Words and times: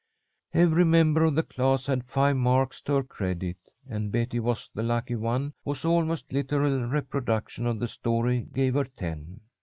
Every 0.55 0.83
member 0.83 1.25
of 1.25 1.35
the 1.35 1.43
class 1.43 1.85
had 1.85 2.05
five 2.09 2.35
marks 2.35 2.81
to 2.81 2.95
her 2.95 3.03
credit, 3.03 3.57
and 3.87 4.11
Betty 4.11 4.39
was 4.39 4.67
the 4.73 4.81
lucky 4.81 5.13
one 5.15 5.53
whose 5.63 5.85
almost 5.85 6.33
literal 6.33 6.85
reproduction 6.87 7.67
of 7.67 7.79
the 7.79 7.87
story 7.87 8.47
gave 8.51 8.73
her 8.73 8.85
ten. 8.85 9.41